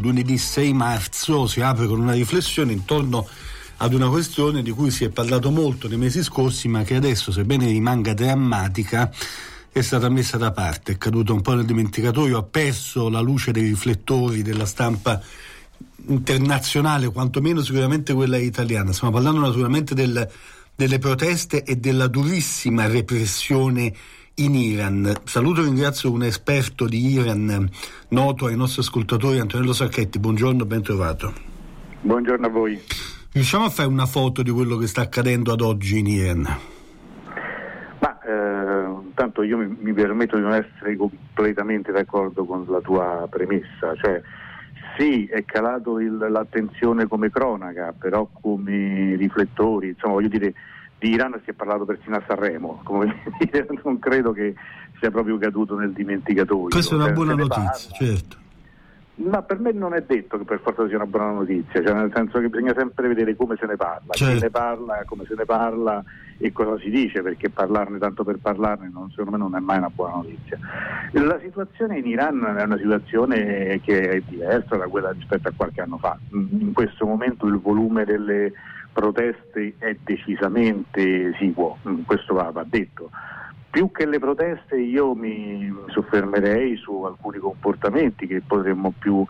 Lunedì 0.00 0.38
6 0.38 0.72
marzo 0.72 1.46
si 1.46 1.60
apre 1.60 1.86
con 1.86 2.00
una 2.00 2.12
riflessione 2.12 2.72
intorno 2.72 3.26
ad 3.78 3.94
una 3.94 4.08
questione 4.08 4.62
di 4.62 4.70
cui 4.70 4.90
si 4.90 5.04
è 5.04 5.08
parlato 5.08 5.50
molto 5.50 5.88
nei 5.88 5.98
mesi 5.98 6.22
scorsi, 6.22 6.68
ma 6.68 6.82
che 6.82 6.96
adesso, 6.96 7.30
sebbene 7.30 7.66
rimanga 7.66 8.12
drammatica, 8.14 9.12
è 9.70 9.80
stata 9.82 10.08
messa 10.08 10.36
da 10.36 10.50
parte, 10.50 10.92
è 10.92 10.98
caduta 10.98 11.32
un 11.32 11.42
po' 11.42 11.54
nel 11.54 11.64
dimenticatoio, 11.64 12.38
ha 12.38 12.42
perso 12.42 13.08
la 13.08 13.20
luce 13.20 13.52
dei 13.52 13.64
riflettori 13.64 14.42
della 14.42 14.66
stampa 14.66 15.20
internazionale, 16.06 17.10
quantomeno 17.10 17.62
sicuramente 17.62 18.14
quella 18.14 18.38
italiana. 18.38 18.92
Stiamo 18.92 19.12
parlando 19.12 19.40
naturalmente 19.40 19.94
del, 19.94 20.28
delle 20.74 20.98
proteste 20.98 21.62
e 21.62 21.76
della 21.76 22.08
durissima 22.08 22.86
repressione 22.86 23.94
in 24.38 24.54
Iran. 24.54 25.12
Saluto 25.24 25.60
e 25.60 25.64
ringrazio 25.64 26.12
un 26.12 26.22
esperto 26.22 26.86
di 26.86 27.06
Iran 27.12 27.68
noto 28.08 28.46
ai 28.46 28.56
nostri 28.56 28.82
ascoltatori, 28.82 29.38
Antonello 29.38 29.72
Sacchetti. 29.72 30.18
Buongiorno, 30.18 30.64
ben 30.64 30.82
trovato. 30.82 31.32
Buongiorno 32.00 32.46
a 32.46 32.50
voi. 32.50 32.80
Riusciamo 33.32 33.64
a 33.64 33.70
fare 33.70 33.88
una 33.88 34.06
foto 34.06 34.42
di 34.42 34.50
quello 34.50 34.76
che 34.76 34.86
sta 34.86 35.02
accadendo 35.02 35.52
ad 35.52 35.60
oggi 35.60 35.98
in 35.98 36.06
Iran? 36.06 36.46
Ma 38.00 38.20
eh, 38.20 38.84
intanto 39.04 39.42
io 39.42 39.58
mi, 39.58 39.76
mi, 39.80 39.92
permetto 39.92 40.36
di 40.36 40.42
non 40.42 40.54
essere 40.54 40.96
completamente 40.96 41.92
d'accordo 41.92 42.44
con 42.44 42.64
la 42.68 42.80
tua 42.80 43.26
premessa, 43.28 43.94
cioè 43.96 44.22
sì, 44.96 45.26
è 45.26 45.44
calato 45.44 45.98
il, 45.98 46.16
l'attenzione 46.16 47.06
come 47.06 47.30
cronaca, 47.30 47.92
però 47.96 48.28
come 48.40 49.14
riflettori, 49.16 49.88
insomma 49.88 50.14
voglio 50.14 50.28
dire 50.28 50.54
di 50.98 51.10
Iran 51.10 51.40
si 51.44 51.50
è 51.50 51.52
parlato 51.52 51.84
persino 51.84 52.16
a 52.16 52.22
Sanremo, 52.26 52.80
come 52.82 53.22
dire, 53.38 53.66
non 53.82 53.98
credo 53.98 54.32
che 54.32 54.54
sia 54.98 55.10
proprio 55.10 55.38
caduto 55.38 55.76
nel 55.76 55.92
dimenticatoio. 55.92 56.68
Questa 56.68 56.94
è 56.94 56.98
una 56.98 57.12
buona 57.12 57.34
notizia, 57.34 57.92
certo. 57.92 58.46
Ma 59.18 59.42
per 59.42 59.58
me 59.58 59.72
non 59.72 59.94
è 59.94 60.02
detto 60.02 60.38
che 60.38 60.44
per 60.44 60.60
forza 60.60 60.86
sia 60.86 60.94
una 60.94 61.06
buona 61.06 61.32
notizia, 61.32 61.82
cioè 61.82 61.92
nel 61.92 62.12
senso 62.14 62.38
che 62.38 62.48
bisogna 62.48 62.72
sempre 62.76 63.08
vedere 63.08 63.34
come 63.34 63.56
se 63.58 63.66
ne 63.66 63.74
parla, 63.74 64.12
certo. 64.12 64.34
chi 64.34 64.42
ne 64.42 64.50
parla, 64.50 65.02
come 65.06 65.24
se 65.26 65.34
ne 65.36 65.44
parla 65.44 66.04
e 66.38 66.52
cosa 66.52 66.78
si 66.78 66.88
dice, 66.88 67.20
perché 67.20 67.50
parlarne 67.50 67.98
tanto 67.98 68.22
per 68.22 68.38
parlarne 68.40 68.88
non, 68.92 69.10
secondo 69.10 69.32
me 69.32 69.38
non 69.38 69.56
è 69.56 69.58
mai 69.58 69.78
una 69.78 69.90
buona 69.90 70.16
notizia. 70.16 70.56
La 71.12 71.38
situazione 71.42 71.98
in 71.98 72.06
Iran 72.06 72.44
è 72.58 72.62
una 72.62 72.76
situazione 72.76 73.80
che 73.82 74.08
è 74.08 74.22
diversa 74.28 74.76
da 74.76 74.86
quella 74.86 75.10
rispetto 75.10 75.48
a 75.48 75.52
qualche 75.56 75.80
anno 75.80 75.98
fa. 75.98 76.16
In 76.30 76.72
questo 76.72 77.04
momento 77.04 77.46
il 77.48 77.58
volume 77.58 78.04
delle 78.04 78.52
proteste 78.92 79.74
è 79.78 79.96
decisamente 80.02 81.30
esiguo, 81.30 81.78
mm, 81.86 82.02
questo 82.02 82.34
va, 82.34 82.50
va 82.50 82.64
detto. 82.68 83.10
Più 83.70 83.90
che 83.92 84.06
le 84.06 84.18
proteste 84.18 84.76
io 84.76 85.14
mi 85.14 85.72
soffermerei 85.88 86.76
su 86.76 87.02
alcuni 87.02 87.38
comportamenti 87.38 88.26
che 88.26 88.42
potremmo 88.46 88.92
più 88.98 89.24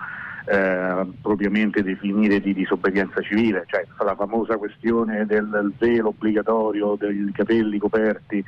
eh, 0.47 1.07
propriamente 1.21 1.83
definire 1.83 2.41
di 2.41 2.55
disobbedienza 2.55 3.21
civile, 3.21 3.65
cioè 3.67 3.85
la 4.05 4.15
famosa 4.15 4.57
questione 4.57 5.27
del 5.27 5.73
velo 5.77 6.09
obbligatorio, 6.09 6.97
dei 6.97 7.31
capelli 7.33 7.79
coperti 7.79 8.45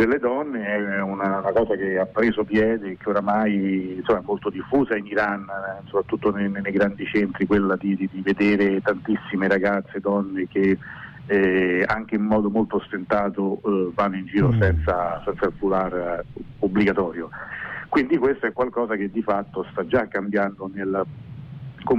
delle 0.00 0.18
donne 0.18 0.64
è 0.64 1.02
una, 1.02 1.40
una, 1.40 1.52
cosa 1.52 1.76
che 1.76 1.98
ha 1.98 2.06
preso 2.06 2.42
piede 2.42 2.92
e 2.92 2.96
che 2.96 3.10
oramai 3.10 3.96
insomma, 3.96 4.20
è 4.20 4.22
molto 4.24 4.48
diffusa 4.48 4.96
in 4.96 5.04
Iran, 5.04 5.42
eh, 5.42 5.82
soprattutto 5.84 6.30
nei, 6.32 6.50
nei, 6.50 6.72
grandi 6.72 7.04
centri, 7.04 7.44
quella 7.44 7.76
di, 7.76 7.94
di, 7.96 8.08
di, 8.10 8.22
vedere 8.22 8.80
tantissime 8.80 9.46
ragazze, 9.46 10.00
donne 10.00 10.48
che 10.48 10.78
eh, 11.26 11.84
anche 11.86 12.14
in 12.14 12.22
modo 12.22 12.48
molto 12.48 12.76
ostentato 12.76 13.60
eh, 13.62 13.90
vanno 13.94 14.16
in 14.16 14.24
giro 14.24 14.48
mm. 14.48 14.60
senza, 14.60 15.22
senza, 15.22 15.46
il 15.46 15.52
foulard 15.58 15.92
eh, 15.92 16.24
obbligatorio. 16.60 17.28
Quindi 17.90 18.16
questo 18.16 18.46
è 18.46 18.52
qualcosa 18.54 18.96
che 18.96 19.10
di 19.10 19.20
fatto 19.20 19.66
sta 19.70 19.86
già 19.86 20.08
cambiando 20.08 20.70
nel, 20.72 21.04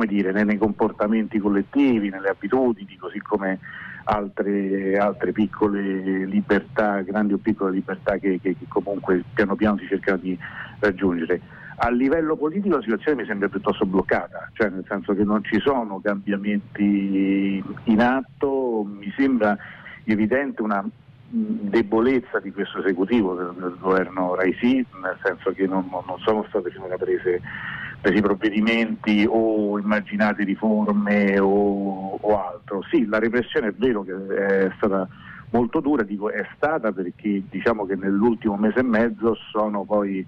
dire, 0.07 0.31
nei 0.31 0.57
comportamenti 0.57 1.37
collettivi, 1.37 2.09
nelle 2.09 2.29
abitudini, 2.29 2.97
così 2.97 3.19
come 3.19 3.59
altre, 4.05 4.97
altre, 4.97 5.31
piccole 5.31 6.25
libertà, 6.25 7.01
grandi 7.01 7.33
o 7.33 7.37
piccole 7.37 7.73
libertà 7.73 8.17
che, 8.17 8.39
che, 8.41 8.55
che 8.57 8.65
comunque 8.67 9.23
piano 9.33 9.55
piano 9.55 9.77
si 9.77 9.87
cercano 9.87 10.17
di 10.17 10.37
raggiungere. 10.79 11.41
A 11.83 11.89
livello 11.89 12.35
politico 12.35 12.75
la 12.75 12.81
situazione 12.81 13.21
mi 13.21 13.27
sembra 13.27 13.49
piuttosto 13.49 13.85
bloccata, 13.85 14.49
cioè 14.53 14.69
nel 14.69 14.85
senso 14.87 15.13
che 15.13 15.23
non 15.23 15.43
ci 15.43 15.59
sono 15.59 15.99
cambiamenti 15.99 17.63
in 17.85 18.01
atto, 18.01 18.85
mi 18.87 19.11
sembra 19.15 19.57
evidente 20.03 20.61
una 20.61 20.85
debolezza 21.33 22.39
di 22.39 22.51
questo 22.51 22.79
esecutivo 22.79 23.33
del, 23.35 23.53
del 23.57 23.77
governo 23.79 24.35
Raisi, 24.35 24.85
nel 25.01 25.17
senso 25.23 25.51
che 25.53 25.65
non, 25.65 25.87
non 25.89 26.19
sono 26.19 26.45
state 26.49 26.69
finora 26.69 26.97
prese 26.97 27.41
presi 28.01 28.19
provvedimenti 28.19 29.25
o 29.29 29.77
immaginate 29.77 30.43
riforme 30.43 31.39
o, 31.39 32.17
o, 32.19 32.43
altro. 32.43 32.81
Sì, 32.89 33.05
la 33.05 33.19
repressione 33.19 33.67
è 33.67 33.73
vero 33.73 34.03
che 34.03 34.65
è 34.65 34.71
stata 34.75 35.07
molto 35.51 35.79
dura, 35.79 36.01
dico 36.03 36.31
è 36.31 36.45
stata 36.55 36.91
perché 36.91 37.43
diciamo 37.49 37.85
che 37.85 37.95
nell'ultimo 37.95 38.57
mese 38.57 38.79
e 38.79 38.83
mezzo 38.83 39.35
sono 39.51 39.83
poi 39.83 40.25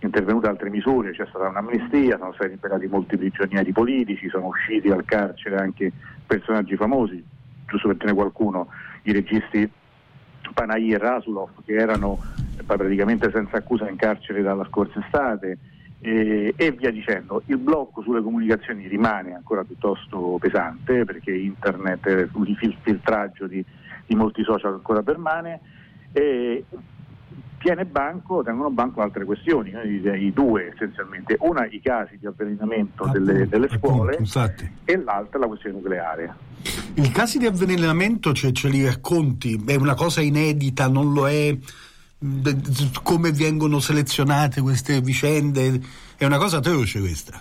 intervenute 0.00 0.46
altre 0.46 0.70
misure, 0.70 1.10
c'è 1.10 1.26
stata 1.28 1.48
un'amnistia, 1.48 2.18
sono 2.18 2.32
stati 2.34 2.50
liberati 2.50 2.86
molti 2.86 3.16
prigionieri 3.16 3.72
politici, 3.72 4.28
sono 4.28 4.46
usciti 4.46 4.88
dal 4.88 5.04
carcere 5.04 5.56
anche 5.56 5.90
personaggi 6.24 6.76
famosi, 6.76 7.22
giusto 7.66 7.88
per 7.88 7.96
tenere 7.96 8.16
qualcuno, 8.16 8.68
i 9.02 9.12
registi 9.12 9.68
Panahi 10.54 10.92
e 10.92 10.98
Rasulov 10.98 11.50
che 11.64 11.74
erano 11.74 12.22
praticamente 12.64 13.30
senza 13.32 13.56
accusa 13.56 13.88
in 13.88 13.96
carcere 13.96 14.42
dalla 14.42 14.64
scorsa 14.66 15.00
estate 15.00 15.58
e, 16.00 16.54
e, 16.56 16.70
via 16.72 16.90
dicendo. 16.90 17.42
Il 17.46 17.58
blocco 17.58 18.02
sulle 18.02 18.22
comunicazioni 18.22 18.86
rimane 18.86 19.34
ancora 19.34 19.64
piuttosto 19.64 20.36
pesante 20.40 21.04
perché 21.04 21.32
internet, 21.32 22.06
il 22.06 22.76
filtraggio 22.82 23.46
di, 23.46 23.64
di 24.06 24.14
molti 24.14 24.42
social 24.42 24.74
ancora 24.74 25.02
permane 25.02 25.60
e 26.12 26.64
tiene 27.58 27.84
banco, 27.84 28.42
tengono 28.42 28.70
banco 28.70 29.02
altre 29.02 29.24
questioni, 29.24 29.70
io 29.70 29.82
direi 29.82 30.32
due 30.32 30.72
essenzialmente, 30.72 31.36
una 31.40 31.66
i 31.66 31.80
casi 31.80 32.16
di 32.16 32.26
avvelenamento 32.26 33.02
appunto, 33.04 33.18
delle, 33.18 33.48
delle, 33.48 33.68
scuole 33.68 34.12
appunto, 34.12 34.52
e 34.84 34.96
l'altra 34.96 35.40
la 35.40 35.46
questione 35.46 35.76
nucleare. 35.76 36.34
I 36.94 37.10
casi 37.10 37.38
di 37.38 37.46
avvelenamento 37.46 38.32
cioè, 38.32 38.52
ce 38.52 38.68
li 38.68 38.84
racconti, 38.84 39.60
è 39.66 39.74
una 39.74 39.94
cosa 39.94 40.20
inedita, 40.20 40.88
non 40.88 41.12
lo 41.12 41.28
è 41.28 41.56
come 43.02 43.30
vengono 43.32 43.78
selezionate 43.78 44.60
queste 44.60 45.00
vicende, 45.00 45.80
è 46.16 46.24
una 46.24 46.38
cosa 46.38 46.58
atroce 46.58 47.00
questa. 47.00 47.40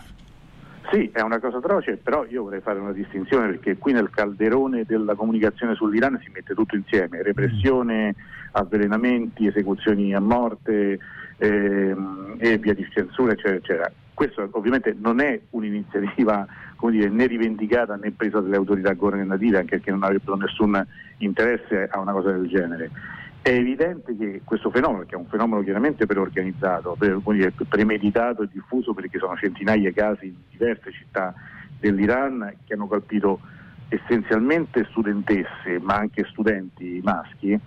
Sì, 0.91 1.09
è 1.11 1.21
una 1.21 1.39
cosa 1.39 1.57
atroce, 1.57 1.97
però 1.97 2.25
io 2.29 2.43
vorrei 2.43 2.61
fare 2.61 2.79
una 2.79 2.93
distinzione 2.93 3.47
perché 3.47 3.77
qui 3.77 3.91
nel 3.91 4.09
calderone 4.09 4.85
della 4.85 5.15
comunicazione 5.15 5.75
sull'Iran 5.75 6.17
si 6.23 6.31
mette 6.33 6.53
tutto 6.53 6.75
insieme, 6.75 7.21
repressione, 7.23 8.15
avvelenamenti, 8.51 9.47
esecuzioni 9.47 10.13
a 10.13 10.21
morte 10.21 10.97
ehm, 11.37 12.35
e 12.37 12.57
via 12.57 12.73
di 12.73 12.87
censura, 12.89 13.33
eccetera, 13.33 13.55
eccetera. 13.55 13.91
Questo 14.13 14.47
ovviamente 14.53 14.95
non 14.97 15.19
è 15.19 15.39
un'iniziativa 15.49 16.47
dire, 16.89 17.09
né 17.09 17.25
rivendicata 17.25 17.95
né 17.95 18.11
presa 18.11 18.39
dalle 18.39 18.55
autorità 18.55 18.93
governative, 18.93 19.57
anche 19.57 19.77
perché 19.77 19.91
non 19.91 20.03
avrebbero 20.03 20.37
nessun 20.37 20.85
interesse 21.17 21.89
a 21.91 21.99
una 21.99 22.13
cosa 22.13 22.31
del 22.31 22.47
genere. 22.47 22.91
È 23.41 23.49
evidente 23.49 24.15
che 24.17 24.41
questo 24.43 24.69
fenomeno, 24.69 25.05
che 25.05 25.15
è 25.15 25.17
un 25.17 25.27
fenomeno 25.27 25.61
chiaramente 25.63 26.05
preorganizzato, 26.05 26.95
per, 26.97 27.21
dire, 27.23 27.53
premeditato 27.67 28.43
e 28.43 28.49
diffuso 28.51 28.93
perché 28.93 29.19
sono 29.19 29.37
centinaia 29.37 29.89
di 29.89 29.93
casi 29.93 30.25
in 30.27 30.35
diverse 30.49 30.91
città 30.91 31.33
dell'Iran 31.79 32.55
che 32.65 32.73
hanno 32.73 32.87
colpito 32.87 33.39
essenzialmente 33.89 34.85
studentesse 34.89 35.79
ma 35.79 35.95
anche 35.95 36.25
studenti 36.29 36.99
maschi, 37.03 37.57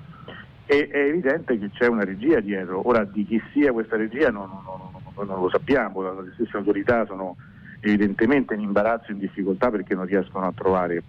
è, 0.66 0.88
è 0.88 0.98
evidente 0.98 1.59
che 1.59 1.70
c'è 1.70 1.86
una 1.86 2.04
regia 2.04 2.41
dietro. 2.41 2.86
Ora 2.86 3.04
di 3.04 3.25
chi 3.25 3.42
sia 3.53 3.72
questa 3.72 3.97
regia 3.97 4.30
non, 4.30 4.48
non, 4.48 4.91
non, 5.14 5.26
non 5.26 5.41
lo 5.41 5.50
sappiamo, 5.50 6.20
le 6.20 6.32
stesse 6.34 6.56
autorità 6.56 7.04
sono 7.06 7.36
evidentemente 7.80 8.54
in 8.54 8.60
imbarazzo 8.60 9.10
e 9.10 9.14
in 9.14 9.19
difficoltà 9.19 9.71
perché 9.71 9.94
non 9.94 10.04
riescono 10.04 10.47
a 10.47 10.53
trovare 10.54 11.03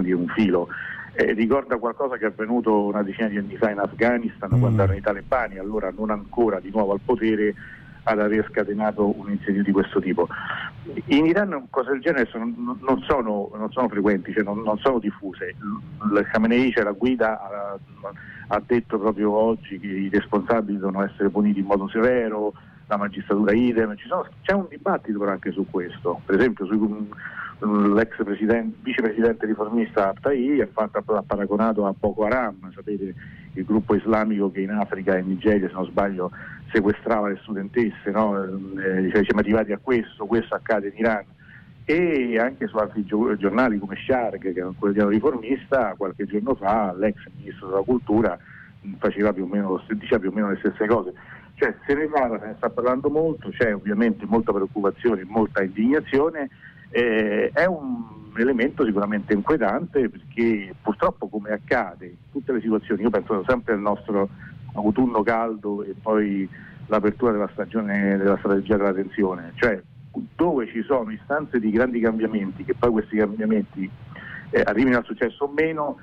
dire, 0.00 0.14
un 0.14 0.28
filo 0.28 0.68
eh, 1.14 1.32
ricorda 1.32 1.76
qualcosa 1.76 2.16
che 2.16 2.24
è 2.24 2.28
avvenuto 2.28 2.84
una 2.84 3.02
decina 3.02 3.28
di 3.28 3.36
anni 3.36 3.56
fa 3.56 3.70
in 3.70 3.78
Afghanistan 3.78 4.50
mm. 4.54 4.60
quando 4.60 4.82
erano 4.82 4.98
i 4.98 5.02
talebani, 5.02 5.58
allora 5.58 5.92
non 5.94 6.10
ancora 6.10 6.60
di 6.60 6.70
nuovo 6.70 6.92
al 6.92 7.00
potere, 7.04 7.54
ad 8.04 8.18
aver 8.18 8.48
scatenato 8.50 9.16
un'iniziativa 9.18 9.62
di 9.62 9.72
questo 9.72 10.00
tipo. 10.00 10.26
In 11.06 11.26
Iran 11.26 11.66
cose 11.70 11.90
del 11.90 12.00
genere 12.00 12.26
sono, 12.26 12.52
non, 12.56 13.00
sono, 13.02 13.50
non, 13.54 13.70
sono, 13.70 13.88
frequenti, 13.88 14.32
cioè 14.32 14.42
non, 14.42 14.60
non, 14.62 14.78
sono 14.78 14.98
diffuse. 14.98 15.54
Il 16.02 16.28
Khamenei, 16.30 16.72
cioè 16.72 16.84
la 16.84 16.92
guida, 16.92 17.40
ha, 17.40 17.78
ha, 18.48 18.62
detto 18.66 18.98
proprio 18.98 19.30
oggi 19.30 19.78
che 19.78 19.86
i 19.86 20.08
responsabili 20.08 20.78
devono 20.78 21.04
essere 21.04 21.28
puniti 21.28 21.60
in 21.60 21.66
modo 21.66 21.88
severo, 21.88 22.52
la 22.88 22.96
magistratura 22.96 23.52
idem, 23.52 23.94
sono, 24.06 24.26
c'è 24.42 24.52
un 24.52 24.66
dibattito 24.68 25.18
però 25.18 25.30
anche 25.30 25.52
su 25.52 25.64
questo, 25.70 26.20
per 26.26 26.36
esempio 26.36 26.66
su, 26.66 26.74
um, 26.74 27.08
l'ex 27.64 28.16
vicepresidente 28.82 29.46
riformista 29.46 30.08
Abtai 30.08 30.60
ha, 30.60 31.22
paragonato 31.26 31.86
a 31.86 31.94
Boko 31.96 32.24
Haram, 32.24 32.72
sapete 32.74 33.14
il 33.54 33.64
gruppo 33.64 33.94
islamico 33.94 34.50
che 34.50 34.60
in 34.60 34.70
Africa 34.70 35.14
e 35.14 35.20
in 35.20 35.28
Nigeria 35.28 35.68
se 35.68 35.74
non 35.74 35.86
sbaglio 35.86 36.30
sequestrava 36.72 37.28
le 37.28 37.38
studentesse, 37.42 38.10
no? 38.10 38.42
eh, 38.42 39.10
cioè, 39.12 39.24
siamo 39.24 39.40
arrivati 39.40 39.72
a 39.72 39.78
questo, 39.78 40.26
questo 40.26 40.54
accade 40.54 40.88
in 40.88 40.94
Iran 40.96 41.24
e 41.84 42.38
anche 42.38 42.66
su 42.66 42.76
altri 42.76 43.04
giornali 43.04 43.78
come 43.78 43.96
Shark, 44.06 44.38
che 44.38 44.52
è 44.52 44.64
un 44.64 44.76
quotidiano 44.76 45.10
riformista, 45.10 45.94
qualche 45.96 46.26
giorno 46.26 46.54
fa 46.54 46.94
l'ex 46.96 47.16
ministro 47.36 47.68
della 47.68 47.82
cultura 47.82 48.38
faceva 48.98 49.32
più 49.32 49.44
o 49.44 49.46
meno, 49.46 49.82
diceva 49.88 50.18
più 50.18 50.30
o 50.30 50.32
meno 50.32 50.50
le 50.50 50.58
stesse 50.58 50.86
cose. 50.86 51.12
Cioè 51.54 51.74
se 51.86 51.94
ne 51.94 52.06
parla, 52.06 52.38
se 52.40 52.46
ne 52.46 52.54
sta 52.56 52.70
parlando 52.70 53.10
molto, 53.10 53.50
c'è 53.50 53.74
ovviamente 53.74 54.24
molta 54.26 54.52
preoccupazione, 54.52 55.24
molta 55.24 55.62
indignazione, 55.62 56.48
eh, 56.92 57.50
è 57.52 57.64
un 57.64 58.30
elemento 58.36 58.84
sicuramente 58.84 59.32
inquietante 59.34 60.08
perché 60.08 60.74
purtroppo 60.80 61.28
come 61.28 61.50
accade 61.50 62.06
in 62.06 62.30
tutte 62.30 62.52
le 62.52 62.60
situazioni, 62.60 63.02
io 63.02 63.10
penso 63.10 63.42
sempre 63.46 63.74
al 63.74 63.80
nostro 63.80 64.28
autunno 64.74 65.22
caldo 65.22 65.82
e 65.82 65.94
poi 66.00 66.48
l'apertura 66.86 67.32
della 67.32 67.48
stagione 67.52 68.16
della 68.16 68.36
strategia 68.38 68.76
della 68.76 68.92
tensione, 68.92 69.52
cioè 69.56 69.80
dove 70.36 70.66
ci 70.68 70.82
sono 70.82 71.10
istanze 71.10 71.58
di 71.58 71.70
grandi 71.70 72.00
cambiamenti, 72.00 72.64
che 72.64 72.74
poi 72.74 72.90
questi 72.90 73.16
cambiamenti 73.16 73.90
eh, 74.50 74.62
arrivino 74.64 74.98
al 74.98 75.04
successo 75.04 75.44
o 75.44 75.52
meno, 75.54 75.96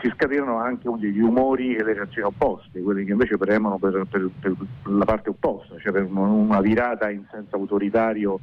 si 0.00 0.10
scatenano 0.14 0.56
anche 0.58 0.88
gli 0.98 1.20
umori 1.20 1.76
e 1.76 1.84
le 1.84 1.92
reazioni 1.92 2.26
opposte, 2.26 2.80
quelli 2.80 3.04
che 3.04 3.12
invece 3.12 3.36
premono 3.36 3.76
per, 3.76 4.06
per, 4.08 4.30
per 4.40 4.54
la 4.84 5.04
parte 5.04 5.28
opposta, 5.28 5.78
cioè 5.78 5.92
per 5.92 6.04
una 6.10 6.60
virata 6.62 7.10
in 7.10 7.24
senso 7.30 7.56
autoritario 7.56 8.40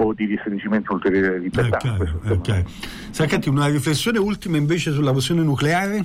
o 0.00 0.12
di 0.14 0.26
restringimento 0.26 0.92
ulteriore 0.92 1.38
di 1.38 1.44
libertà. 1.44 1.78
Okay, 1.94 2.32
okay. 2.32 2.64
Sacchetti, 3.10 3.48
una 3.48 3.66
riflessione 3.66 4.18
ultima 4.18 4.56
invece 4.56 4.92
sulla 4.92 5.12
questione 5.12 5.42
nucleare? 5.42 6.04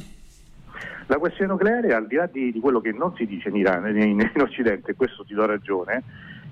La 1.08 1.18
questione 1.18 1.52
nucleare, 1.52 1.94
al 1.94 2.08
di 2.08 2.16
là 2.16 2.28
di, 2.32 2.52
di 2.52 2.60
quello 2.60 2.82
che 2.82 2.92
non 2.92 3.14
si 3.16 3.26
dice 3.26 3.50
in 3.50 3.58
Iran, 3.58 3.86
in, 3.96 4.20
in 4.20 4.42
Occidente, 4.42 4.96
questo 4.96 5.24
ti 5.24 5.34
do 5.34 5.46
ragione, 5.46 6.02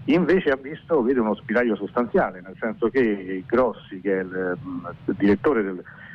invece 0.06 0.50
ha 0.50 0.56
visto 0.56 1.02
vede 1.02 1.20
uno 1.20 1.36
spiraglio 1.36 1.76
sostanziale, 1.76 2.42
nel 2.42 2.56
senso 2.60 2.90
che 2.90 3.44
Grossi, 3.48 4.00
che 4.02 4.20
è 4.20 4.22
il, 4.22 4.58
il 5.06 5.16
direttore 5.18 5.64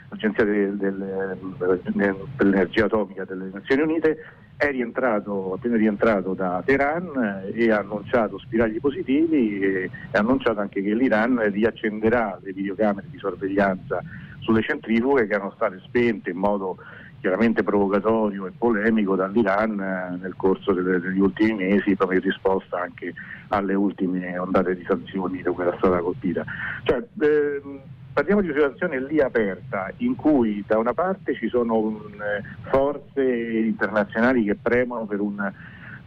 dell'Agenzia 0.08 0.44
del, 0.44 0.76
del, 0.76 2.20
dell'Energia 2.36 2.84
Atomica 2.84 3.24
delle 3.24 3.50
Nazioni 3.52 3.82
Unite, 3.82 4.18
è 4.56 4.70
rientrato, 4.70 5.52
appena 5.54 5.76
rientrato 5.76 6.32
da 6.32 6.62
Teheran 6.64 7.50
e 7.52 7.70
ha 7.70 7.78
annunciato 7.78 8.38
spiragli 8.38 8.80
positivi 8.80 9.60
e 9.60 9.90
ha 10.12 10.18
annunciato 10.18 10.60
anche 10.60 10.82
che 10.82 10.94
l'Iran 10.94 11.50
riaccenderà 11.50 12.38
le 12.42 12.52
videocamere 12.52 13.06
di 13.10 13.18
sorveglianza 13.18 14.02
sulle 14.40 14.62
centrifughe 14.62 15.26
che 15.26 15.34
erano 15.34 15.52
state 15.54 15.80
spente 15.84 16.30
in 16.30 16.38
modo 16.38 16.78
chiaramente 17.20 17.62
provocatorio 17.62 18.46
e 18.46 18.52
polemico 18.56 19.16
dall'Iran 19.16 19.80
eh, 19.80 20.18
nel 20.22 20.36
corso 20.36 20.72
degli 20.72 21.18
ultimi 21.18 21.54
mesi 21.54 21.96
proprio 21.96 22.18
in 22.18 22.24
risposta 22.24 22.80
anche 22.80 23.12
alle 23.48 23.74
ultime 23.74 24.38
ondate 24.38 24.76
di 24.76 24.84
sanzioni 24.86 25.42
da 25.42 25.50
cui 25.50 25.64
era 25.64 25.76
stata 25.76 25.98
colpita. 25.98 26.44
Cioè, 26.84 27.04
ehm, 27.20 27.80
parliamo 28.16 28.40
di 28.40 28.48
una 28.48 28.56
situazione 28.56 28.98
lì 28.98 29.20
aperta 29.20 29.92
in 29.98 30.16
cui 30.16 30.64
da 30.66 30.78
una 30.78 30.94
parte 30.94 31.34
ci 31.34 31.48
sono 31.48 31.76
un, 31.76 31.98
eh, 32.14 32.42
forze 32.70 33.22
internazionali 33.22 34.42
che 34.44 34.54
premono 34.54 35.04
per, 35.04 35.20
un, 35.20 35.52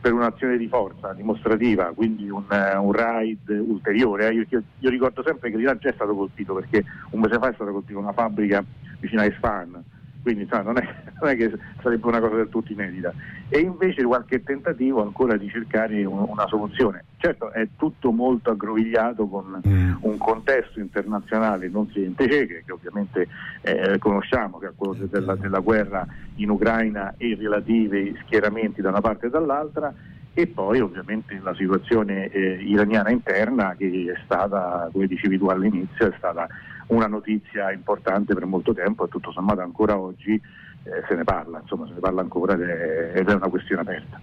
per, 0.01 0.13
un'azione 0.13 0.57
di 0.57 0.67
forza 0.67 1.13
dimostrativa, 1.13 1.91
quindi 1.93 2.27
un, 2.27 2.45
uh, 2.49 2.83
un 2.83 2.91
raid 2.93 3.47
ulteriore. 3.49 4.29
Eh. 4.29 4.33
Io, 4.33 4.45
io, 4.49 4.63
io, 4.79 4.89
ricordo 4.89 5.21
sempre 5.23 5.51
che 5.51 5.57
l'Iran 5.57 5.77
già 5.79 5.89
è 5.89 5.93
stato 5.93 6.15
colpito 6.15 6.55
perché 6.55 6.83
un 7.11 7.19
mese 7.19 7.37
fa 7.37 7.49
è 7.49 7.53
stata 7.53 7.69
colpita 7.69 7.99
una 7.99 8.11
fabbrica 8.11 8.63
vicino 8.99 9.21
a 9.21 9.25
Isfahan 9.25 9.83
quindi 10.21 10.47
sa, 10.49 10.61
non, 10.61 10.77
è, 10.77 10.95
non, 11.19 11.29
è, 11.29 11.35
che 11.35 11.51
sarebbe 11.81 12.05
una 12.07 12.19
cosa 12.19 12.35
del 12.35 12.49
tutto 12.49 12.71
inedita. 12.71 13.13
E 13.47 13.59
invece 13.59 14.03
qualche 14.03 14.43
tentativo 14.43 15.01
ancora 15.01 15.37
di 15.37 15.49
cercare 15.49 16.03
un, 16.05 16.25
una 16.27 16.47
soluzione. 16.47 17.05
Certo 17.17 17.51
è 17.51 17.67
tutto 17.77 18.11
molto 18.11 18.51
aggrovigliato 18.51 19.27
con 19.27 19.61
mm. 19.67 19.95
un 20.01 20.17
contesto 20.17 20.79
internazionale 20.79 21.67
non 21.67 21.89
semplice, 21.91 22.45
che, 22.45 22.63
che 22.65 22.71
ovviamente 22.71 23.27
eh, 23.61 23.97
conosciamo, 23.97 24.57
che 24.57 24.67
è 24.67 24.71
quello 24.75 24.95
della, 25.09 25.35
della 25.35 25.59
guerra 25.59 26.05
in 26.35 26.49
Ucraina 26.49 27.13
e 27.17 27.27
i 27.27 27.35
relativi 27.35 28.17
schieramenti 28.23 28.81
da 28.81 28.89
una 28.89 29.01
parte 29.01 29.27
e 29.27 29.29
dall'altra 29.29 29.93
e 30.33 30.47
poi 30.47 30.79
ovviamente 30.79 31.37
la 31.41 31.53
situazione 31.55 32.29
eh, 32.29 32.63
iraniana 32.63 33.09
interna 33.09 33.75
che 33.77 34.13
è 34.15 34.21
stata, 34.23 34.87
come 34.91 35.07
dicevi 35.07 35.37
tu 35.37 35.47
all'inizio, 35.47 36.07
è 36.07 36.13
stata 36.17 36.47
una 36.89 37.07
notizia 37.07 37.71
importante 37.71 38.33
per 38.33 38.45
molto 38.45 38.73
tempo 38.73 39.05
e 39.05 39.09
tutto 39.09 39.31
sommato 39.31 39.61
ancora 39.61 39.97
oggi 39.97 40.33
eh, 40.33 41.03
se 41.07 41.15
ne 41.15 41.23
parla, 41.23 41.59
insomma 41.59 41.87
se 41.87 41.93
ne 41.93 41.99
parla 41.99 42.21
ancora 42.21 42.53
ed 42.53 42.61
è, 42.61 43.11
ed 43.15 43.29
è 43.29 43.33
una 43.33 43.49
questione 43.49 43.81
aperta. 43.81 44.19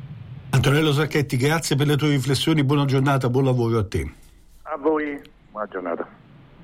Antonello 0.51 0.93
Sacchetti, 0.93 1.37
grazie 1.37 1.77
per 1.77 1.87
le 1.87 1.97
tue 1.97 2.11
riflessioni, 2.11 2.65
buona 2.65 2.85
giornata, 2.85 3.29
buon 3.29 3.45
lavoro 3.45 3.79
a 3.79 3.87
te. 3.87 4.11
A 4.63 4.77
voi, 4.77 5.21
buona 5.51 5.67
giornata. 5.69 6.26